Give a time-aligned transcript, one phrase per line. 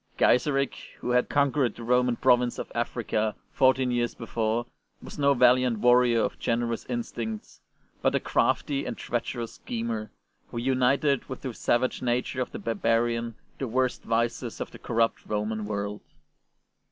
[0.17, 4.65] Gaiseric, who had conquered the Roman province of Africa fourteen years before,
[4.99, 7.61] was no valiant warrior of generous instincts,
[8.01, 10.09] but a crafty and treacherous schemer,
[10.49, 15.23] who united with the savage nature of the barbarian the worst vices of the corrupt
[15.27, 16.01] Roman world.